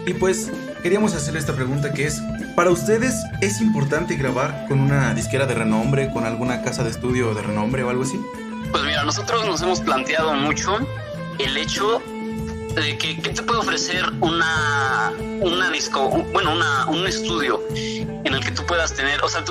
[0.06, 0.50] Y pues
[0.82, 2.20] queríamos hacerle esta pregunta que es,
[2.56, 7.34] ¿para ustedes es importante grabar con una disquera de renombre, con alguna casa de estudio
[7.34, 8.20] de renombre o algo así?
[8.70, 10.78] Pues mira, nosotros nos hemos planteado mucho
[11.38, 12.02] el hecho
[12.74, 18.42] de que ¿qué te puede ofrecer una, una disco, bueno, una, un estudio en el
[18.42, 19.44] que tú puedas tener, o sea,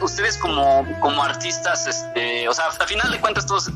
[0.00, 3.70] ustedes como, como artistas, este, o sea, a final de cuentas todos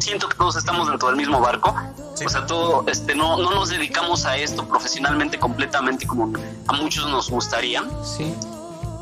[0.00, 1.74] siento que todos estamos dentro del mismo barco.
[2.12, 6.32] O sea, todo, este, no, no nos dedicamos a esto profesionalmente completamente como
[6.68, 7.82] a muchos nos gustaría.
[8.04, 8.34] Sí.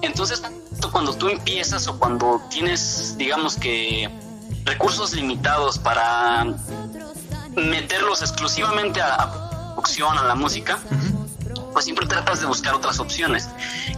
[0.01, 0.43] Entonces,
[0.91, 4.11] cuando tú empiezas o cuando tienes, digamos que,
[4.65, 6.45] recursos limitados para
[7.57, 10.79] meterlos exclusivamente a, a producción, a la música,
[11.73, 13.49] pues siempre tratas de buscar otras opciones.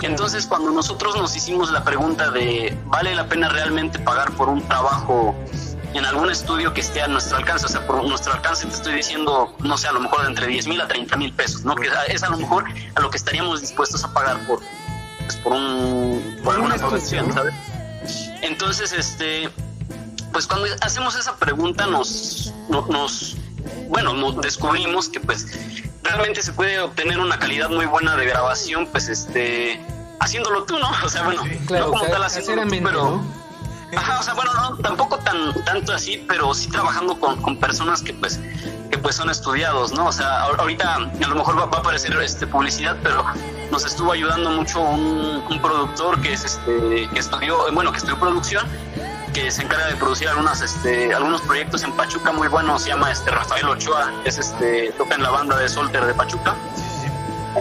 [0.03, 4.63] Entonces, cuando nosotros nos hicimos la pregunta de, ¿vale la pena realmente pagar por un
[4.63, 5.35] trabajo
[5.95, 7.67] en algún estudio que esté a nuestro alcance?
[7.67, 10.47] O sea, por nuestro alcance te estoy diciendo, no sé, a lo mejor de entre
[10.47, 11.75] 10 mil a 30 mil pesos, ¿no?
[11.75, 14.61] Que es a lo mejor a lo que estaríamos dispuestos a pagar por,
[15.25, 17.55] pues, por, un, por alguna producción, ¿sabes?
[18.43, 19.49] Entonces, este,
[20.33, 23.37] pues cuando hacemos esa pregunta nos, nos,
[23.89, 25.47] bueno, nos descubrimos que pues
[26.03, 29.81] realmente se puede obtener una calidad muy buena de grabación, pues este,
[30.21, 30.91] haciéndolo tú, ¿no?
[31.05, 33.11] O sea, bueno, Claro, no como tal haciéndolo tú, pero...
[33.11, 33.44] ¿no?
[33.97, 38.03] Ajá, o sea, bueno, no, tampoco tan tanto así, pero sí trabajando con, con personas
[38.03, 38.41] que pues
[38.91, 40.07] que pues son estudiados, ¿no?
[40.07, 43.25] O sea, ahor- ahorita a lo mejor va, a aparecer este publicidad, pero
[43.71, 48.19] nos estuvo ayudando mucho un, un productor que es este que estudió, bueno, que estudió
[48.19, 48.65] producción,
[49.33, 53.11] que se encarga de producir algunas este algunos proyectos en Pachuca muy buenos, se llama
[53.11, 56.55] este Rafael Ochoa, es este toca en la banda de Solter de Pachuca.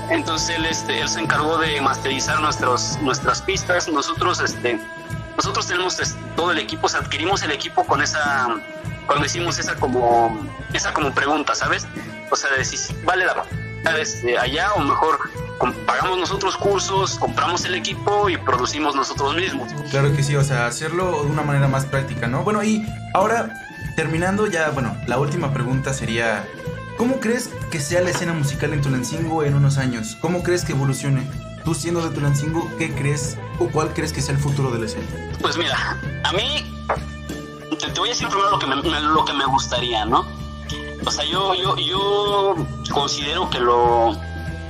[0.09, 3.87] Entonces él, este, él se encargó de masterizar nuestros, nuestras pistas.
[3.87, 4.81] Nosotros, este,
[5.35, 5.97] nosotros tenemos
[6.35, 8.47] todo el equipo, o sea, adquirimos el equipo con esa,
[9.07, 11.87] cuando hicimos esa como, esa como pregunta, ¿sabes?
[12.29, 15.19] O sea, de si vale la pena este, allá o mejor
[15.85, 19.71] pagamos nosotros cursos, compramos el equipo y producimos nosotros mismos.
[19.91, 22.43] Claro que sí, o sea, hacerlo de una manera más práctica, ¿no?
[22.43, 23.53] Bueno, y ahora,
[23.95, 26.45] terminando ya, bueno, la última pregunta sería,
[26.97, 30.17] ¿cómo crees que sea la escena musical en Tulancingo en unos años?
[30.19, 31.27] ¿Cómo crees que evolucione?
[31.63, 34.85] Tú siendo de Tulancingo, ¿qué crees o cuál crees que sea el futuro de la
[34.85, 35.05] escena?
[35.41, 36.65] Pues mira, a mí
[37.79, 40.25] te, te voy a decir primero lo que me, me- lo que me gustaría, ¿no?
[41.05, 42.55] O sea, yo yo yo
[42.93, 44.15] considero que lo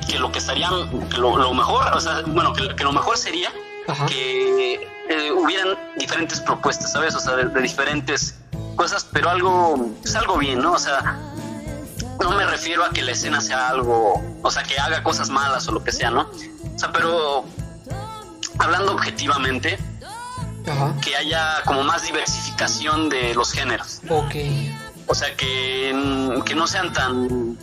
[0.07, 0.69] que lo que estaría
[1.09, 3.51] que lo, lo mejor, o sea, bueno, que, que lo mejor sería
[3.87, 4.05] Ajá.
[4.05, 7.15] que eh, hubieran diferentes propuestas, ¿sabes?
[7.15, 8.35] O sea, de, de diferentes
[8.75, 10.73] cosas, pero algo es algo bien, ¿no?
[10.73, 11.19] O sea,
[12.21, 15.67] no me refiero a que la escena sea algo, o sea, que haga cosas malas
[15.67, 16.27] o lo que sea, ¿no?
[16.75, 17.45] O sea, pero
[18.59, 19.77] hablando objetivamente,
[20.67, 20.93] Ajá.
[21.01, 23.99] que haya como más diversificación de los géneros.
[24.09, 24.35] Ok.
[25.07, 27.57] O sea, que, mm, que no sean tan...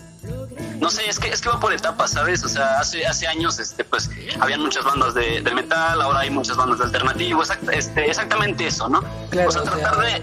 [0.78, 2.42] No sé, es que, es que va por etapas, ¿sabes?
[2.44, 6.56] O sea, hace, hace años, este, pues, habían muchas bandas de, metal, ahora hay muchas
[6.56, 9.02] bandas de alternativo, exact- este, exactamente eso, ¿no?
[9.30, 10.22] Claro, o sea, o sea- tratar de...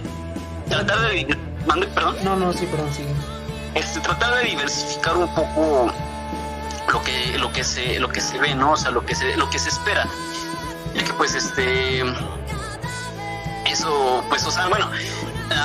[0.69, 1.37] Tratar de...
[1.65, 3.09] mande, perdón No, no, sí, perdón, sigue.
[3.75, 5.91] este, tratar de diversificar un poco
[6.91, 9.35] lo que lo que se lo que se ve no o sea lo que se
[9.37, 10.07] lo que se espera.
[10.95, 12.01] Ya que pues este
[13.69, 14.89] eso pues o sea bueno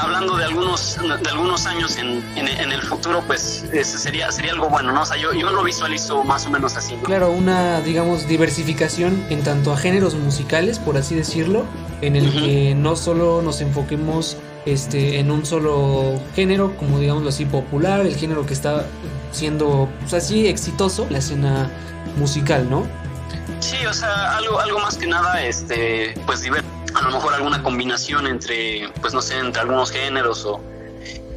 [0.01, 4.53] hablando de algunos de algunos años en, en, en el futuro pues ese sería sería
[4.53, 7.03] algo bueno no o sea yo, yo lo visualizo más o menos así ¿no?
[7.03, 11.65] Claro, una, digamos, diversificación en tanto a géneros musicales, por así decirlo,
[12.01, 17.45] en el que no solo nos enfoquemos este, en un solo género, como digámoslo así,
[17.45, 18.87] popular, el género que está
[19.33, 21.71] siendo, pues así, exitoso, la escena
[22.17, 22.87] musical, ¿no?
[23.61, 26.45] Sí, o sea, algo, algo más que nada, este, pues
[26.95, 30.61] a lo mejor alguna combinación entre, pues no sé, entre algunos géneros o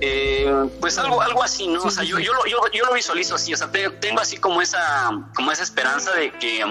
[0.01, 1.81] eh, pues algo, algo así, ¿no?
[1.81, 3.89] Sí, o sea, sí, yo, yo, lo, yo, yo lo visualizo así, o sea, te-
[3.91, 6.63] tengo así como esa, como esa esperanza de que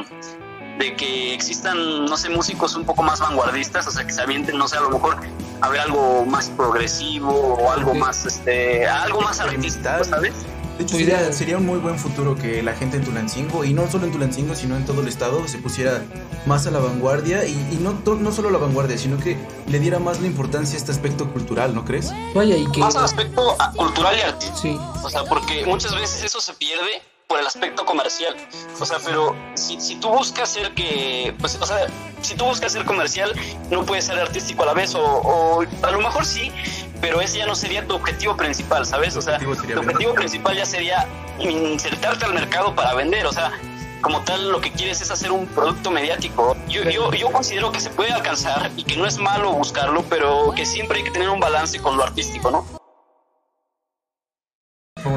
[0.78, 4.58] de que existan, no sé, músicos un poco más vanguardistas, o sea, que se avienten,
[4.58, 5.16] no sé, a lo mejor
[5.60, 10.04] a ver algo más progresivo o algo más, este, algo más artístico.
[10.04, 10.32] ¿sabes?
[10.78, 13.88] De hecho, sería, sería un muy buen futuro que la gente en Tulancingo, y no
[13.88, 16.02] solo en Tulancingo, sino en todo el estado, se pusiera
[16.46, 19.36] más a la vanguardia y, y no, to- no solo a la vanguardia, sino que
[19.68, 22.12] le diera más la importancia a este aspecto cultural, ¿no crees?
[22.34, 22.80] Vaya, y que...
[22.80, 24.58] Más al aspecto cultural y artístico.
[24.60, 28.36] Sí, O sea, porque muchas veces eso se pierde por el aspecto comercial.
[28.80, 31.86] O sea, pero si, si tú buscas ser que, pues, o sea,
[32.20, 33.32] si tú buscas ser comercial,
[33.70, 36.52] no puedes ser artístico a la vez, o, o a lo mejor sí,
[37.00, 39.16] pero ese ya no sería tu objetivo principal, ¿sabes?
[39.16, 39.78] O sea, objetivo tu vender.
[39.78, 41.06] objetivo principal ya sería
[41.38, 43.52] insertarte al mercado para vender, o sea,
[44.00, 46.56] como tal lo que quieres es hacer un producto mediático.
[46.68, 50.52] Yo, yo, yo considero que se puede alcanzar y que no es malo buscarlo, pero
[50.54, 52.83] que siempre hay que tener un balance con lo artístico, ¿no?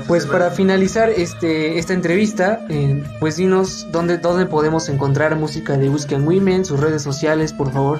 [0.07, 5.87] Pues para finalizar este, esta entrevista, eh, pues dinos dónde, dónde podemos encontrar música de
[5.87, 7.99] and Women, sus redes sociales, por favor.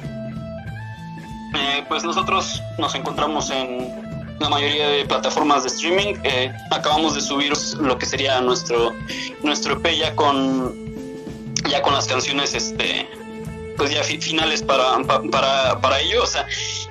[1.54, 3.90] Eh, pues nosotros nos encontramos en
[4.40, 6.16] la mayoría de plataformas de streaming.
[6.24, 8.94] Eh, acabamos de subir lo que sería nuestro
[9.44, 10.74] nuestro EP ya con
[11.70, 13.06] ya con las canciones este
[13.78, 16.24] pues ya fi- finales para, pa- para, para ello.
[16.24, 16.46] O sea,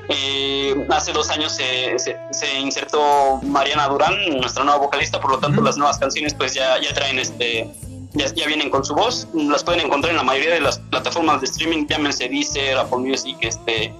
[0.09, 5.39] eh, hace dos años se, se, se insertó Mariana Durán, nuestra nueva vocalista, por lo
[5.39, 7.69] tanto las nuevas canciones pues ya, ya traen este
[8.15, 9.27] ya, ya, vienen con su voz.
[9.35, 13.37] Las pueden encontrar en la mayoría de las plataformas de streaming, llámense Deezer, Apple Music,
[13.43, 13.93] este,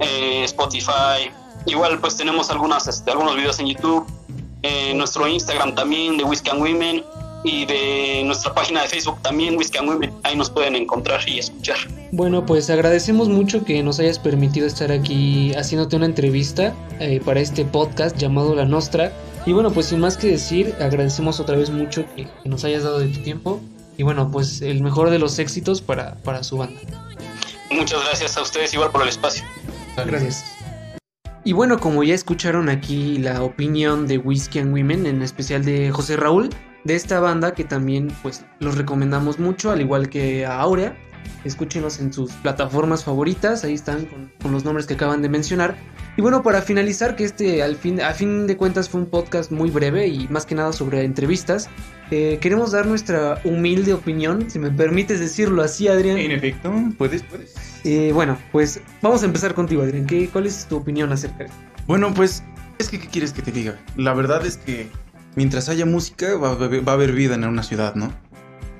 [0.00, 1.30] eh, Spotify.
[1.66, 4.06] Igual pues tenemos algunas, este, algunos videos en YouTube,
[4.62, 7.04] en nuestro Instagram también de Whiskey and Women
[7.44, 10.12] y de nuestra página de Facebook también, Whiskey and Women.
[10.24, 11.76] Ahí nos pueden encontrar y escuchar.
[12.12, 17.40] Bueno, pues agradecemos mucho que nos hayas permitido estar aquí haciéndote una entrevista eh, para
[17.40, 19.12] este podcast llamado La Nostra.
[19.46, 22.82] Y bueno, pues sin más que decir, agradecemos otra vez mucho que, que nos hayas
[22.82, 23.60] dado de tu tiempo.
[23.96, 26.80] Y bueno, pues el mejor de los éxitos para, para su banda.
[27.70, 29.44] Muchas gracias a ustedes igual por el espacio.
[29.96, 30.44] Gracias.
[31.44, 35.90] Y bueno, como ya escucharon aquí la opinión de Whiskey and Women, en especial de
[35.90, 36.50] José Raúl,
[36.88, 40.96] de esta banda que también pues los recomendamos mucho, al igual que a Aurea.
[41.44, 45.76] Escúchenos en sus plataformas favoritas, ahí están con, con, los nombres que acaban de mencionar.
[46.16, 49.52] Y bueno, para finalizar, que este al fin, a fin de cuentas fue un podcast
[49.52, 51.68] muy breve y más que nada sobre entrevistas,
[52.10, 56.16] eh, queremos dar nuestra humilde opinión, si me permites decirlo así, Adrián.
[56.16, 57.54] En efecto, puedes, puedes.
[57.84, 60.06] Eh, bueno, pues vamos a empezar contigo, Adrián.
[60.06, 61.58] ¿Qué, ¿Cuál es tu opinión acerca de esto?
[61.86, 62.42] Bueno, pues
[62.78, 63.78] es que, ¿qué quieres que te diga?
[63.96, 64.88] La verdad es que
[65.38, 68.12] mientras haya música va, va a haber vida en una ciudad, ¿no?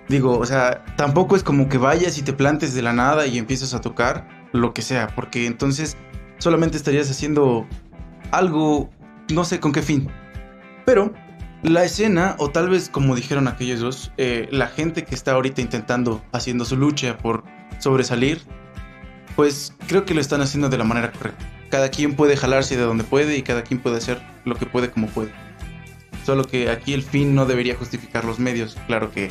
[0.09, 3.39] Digo, o sea, tampoco es como que vayas y te plantes de la nada y
[3.39, 5.97] empiezas a tocar lo que sea, porque entonces
[6.39, 7.65] solamente estarías haciendo
[8.33, 8.91] algo,
[9.33, 10.09] no sé con qué fin.
[10.85, 11.15] Pero
[11.63, 15.61] la escena, o tal vez como dijeron aquellos dos, eh, la gente que está ahorita
[15.61, 17.45] intentando, haciendo su lucha por
[17.79, 18.43] sobresalir,
[19.37, 21.49] pues creo que lo están haciendo de la manera correcta.
[21.71, 24.91] Cada quien puede jalarse de donde puede y cada quien puede hacer lo que puede
[24.91, 25.31] como puede.
[26.29, 28.77] Solo que aquí el fin no debería justificar los medios.
[28.87, 29.31] Claro que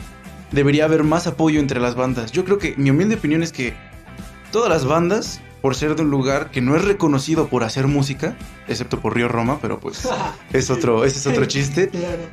[0.52, 2.32] debería haber más apoyo entre las bandas.
[2.32, 3.76] Yo creo que mi humilde opinión es que
[4.52, 8.36] todas las bandas, por ser de un lugar que no es reconocido por hacer música,
[8.68, 10.10] excepto por Río Roma, pero pues
[10.54, 11.92] es otro, ese es otro chiste.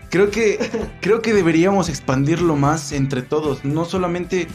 [0.08, 0.58] Creo que
[1.02, 4.48] creo que deberíamos expandirlo más entre todos, no solamente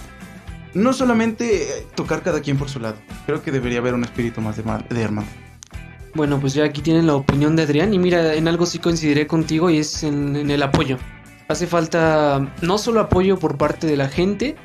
[0.73, 2.95] no solamente tocar cada quien por su lado.
[3.27, 5.27] Creo que debería haber un espíritu más de, de hermano.
[6.15, 9.27] Bueno, pues ya aquí tienen la opinión de Adrián y mira, en algo sí coincidiré
[9.27, 10.97] contigo y es en, el apoyo.
[11.47, 14.55] Hace falta no solo apoyo por parte de la gente,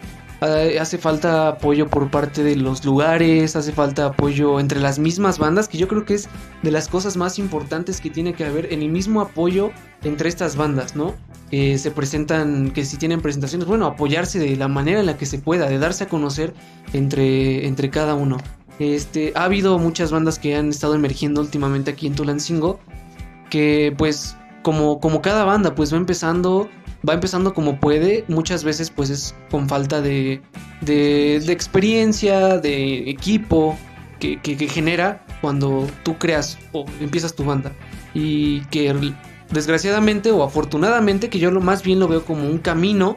[0.40, 5.68] hace falta apoyo por parte de los lugares, hace falta apoyo entre las mismas bandas,
[5.68, 6.28] que yo creo que es
[6.62, 9.70] de las cosas más importantes que tiene que haber en el mismo apoyo
[10.02, 11.14] entre estas bandas, ¿no?
[11.50, 15.24] Que se presentan, que si tienen presentaciones, bueno, apoyarse de la manera en la que
[15.24, 16.52] se pueda, de darse a conocer
[16.92, 18.38] entre, entre cada uno.
[18.78, 22.80] Este, ha habido muchas bandas que han estado emergiendo últimamente aquí en Tulancingo,
[23.50, 26.68] que pues como, como cada banda pues va empezando
[27.08, 30.40] va empezando como puede, muchas veces pues es con falta de,
[30.80, 33.78] de, de experiencia, de equipo
[34.18, 37.72] que, que, que, genera cuando tú creas o empiezas tu banda.
[38.14, 38.94] Y que
[39.50, 43.16] desgraciadamente o afortunadamente, que yo lo más bien lo veo como un camino,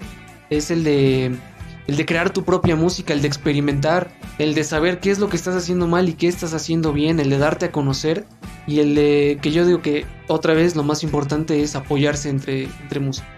[0.50, 1.36] es el de,
[1.88, 5.30] el de crear tu propia música, el de experimentar, el de saber qué es lo
[5.30, 8.26] que estás haciendo mal y qué estás haciendo bien, el de darte a conocer
[8.68, 12.64] y el de que yo digo que otra vez lo más importante es apoyarse entre,
[12.64, 13.30] entre músicos.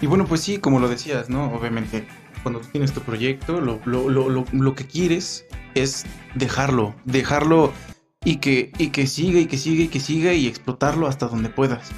[0.00, 1.52] Y bueno, pues sí, como lo decías, ¿no?
[1.52, 2.06] Obviamente,
[2.42, 7.72] cuando tú tienes tu proyecto, lo, lo, lo, lo, que quieres es dejarlo, dejarlo
[8.24, 11.50] y que, y que siga y que siga y que siga y explotarlo hasta donde
[11.50, 11.90] puedas.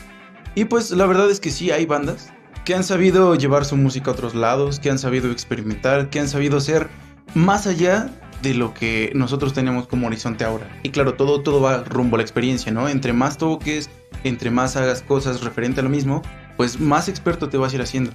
[0.54, 2.32] Y pues la verdad es que sí, hay bandas
[2.64, 6.28] que han sabido llevar su música a otros lados, que han sabido experimentar, que han
[6.28, 6.88] sabido ser
[7.34, 8.10] más allá
[8.42, 10.68] de lo que nosotros tenemos como horizonte ahora.
[10.82, 12.88] Y claro, todo, todo va rumbo a la experiencia, ¿no?
[12.88, 13.88] Entre más toques,
[14.24, 16.22] entre más hagas cosas referente a lo mismo,
[16.56, 18.12] pues más experto te vas a ir haciendo.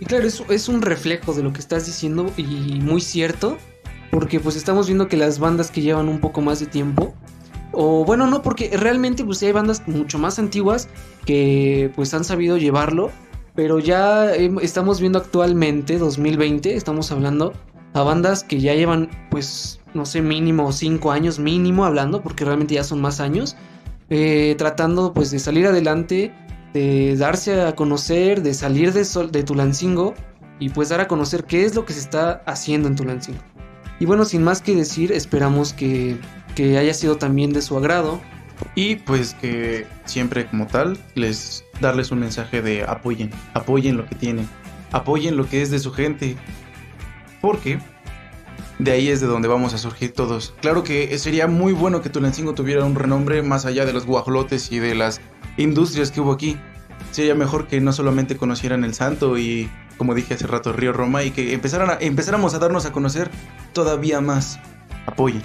[0.00, 3.56] Y claro, eso es un reflejo de lo que estás diciendo y muy cierto,
[4.10, 7.14] porque pues estamos viendo que las bandas que llevan un poco más de tiempo,
[7.72, 10.88] o bueno, no, porque realmente pues hay bandas mucho más antiguas
[11.24, 13.10] que pues han sabido llevarlo,
[13.54, 17.52] pero ya estamos viendo actualmente, 2020, estamos hablando
[17.94, 22.74] a bandas que ya llevan pues, no sé, mínimo 5 años mínimo hablando, porque realmente
[22.74, 23.56] ya son más años,
[24.10, 26.34] eh, tratando pues de salir adelante
[26.72, 30.14] de darse a conocer, de salir de, Sol, de Tulancingo
[30.58, 33.40] y pues dar a conocer qué es lo que se está haciendo en Tulancingo.
[34.00, 36.18] Y bueno, sin más que decir, esperamos que,
[36.54, 38.20] que haya sido también de su agrado.
[38.74, 44.14] Y pues que siempre como tal, les darles un mensaje de apoyen, apoyen lo que
[44.14, 44.48] tienen,
[44.92, 46.36] apoyen lo que es de su gente.
[47.40, 47.78] Porque
[48.78, 50.54] de ahí es de donde vamos a surgir todos.
[50.60, 54.72] Claro que sería muy bueno que Tulancingo tuviera un renombre más allá de los guajolotes
[54.72, 55.20] y de las
[55.56, 56.56] industrias que hubo aquí.
[57.10, 61.22] Sería mejor que no solamente conocieran el santo y, como dije hace rato, Río Roma
[61.22, 63.30] y que empezaran empezáramos a darnos a conocer
[63.72, 64.58] todavía más.
[65.06, 65.42] Apoyen.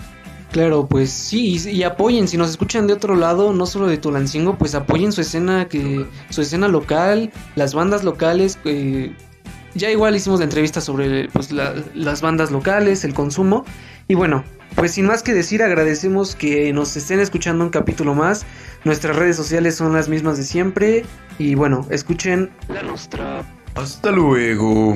[0.52, 3.98] Claro, pues sí, y, y, apoyen, si nos escuchan de otro lado, no solo de
[3.98, 9.12] Tulancingo, pues apoyen su escena, que, su escena local, las bandas locales, eh,
[9.76, 13.66] ya igual hicimos la entrevista sobre pues, la- las bandas locales, el consumo.
[14.08, 14.44] Y bueno,
[14.76, 18.46] pues sin más que decir, agradecemos que nos estén escuchando un capítulo más.
[18.86, 21.06] Nuestras redes sociales son las mismas de siempre.
[21.38, 23.44] Y bueno, escuchen la nuestra.
[23.76, 24.96] Hasta luego.